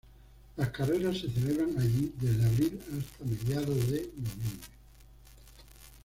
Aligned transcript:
Las 0.57 0.69
carreras 0.69 1.19
se 1.19 1.29
celebran 1.29 1.77
allí 1.77 2.11
desde 2.19 2.43
abril 2.43 2.79
hasta 2.85 3.23
mediados 3.23 3.87
de 3.87 4.09
noviembre. 4.17 4.67